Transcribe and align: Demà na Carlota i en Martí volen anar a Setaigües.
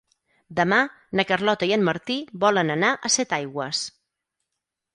Demà 0.59 0.79
na 1.19 1.25
Carlota 1.31 1.69
i 1.71 1.75
en 1.75 1.85
Martí 1.91 2.17
volen 2.45 2.77
anar 2.77 2.91
a 2.95 3.13
Setaigües. 3.19 3.87